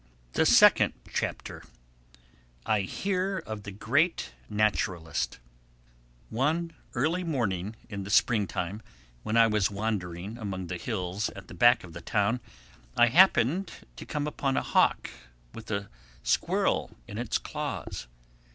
THE 0.33 0.47
SECOND 0.47 0.93
CHAPTER 1.13 1.61
I 2.65 2.79
HEAR 2.81 3.37
OF 3.45 3.61
THE 3.61 3.71
GREAT 3.71 4.31
NATURALIST 4.49 5.37
ONE 6.31 6.73
early 6.95 7.23
morning 7.23 7.75
in 7.87 8.01
the 8.03 8.09
Springtime, 8.09 8.81
when 9.21 9.37
I 9.37 9.45
was 9.45 9.69
wandering 9.69 10.39
among 10.39 10.65
the 10.65 10.77
hills 10.77 11.29
at 11.35 11.49
the 11.49 11.53
back 11.53 11.83
of 11.83 11.93
the 11.93 12.01
town, 12.01 12.39
I 12.97 13.09
happened 13.09 13.73
to 13.95 14.05
come 14.07 14.25
upon 14.25 14.57
a 14.57 14.63
hawk 14.63 15.11
with 15.53 15.69
a 15.69 15.87
squirrel 16.23 16.97
in 17.07 17.19
its 17.19 17.37
claws. 17.37 18.07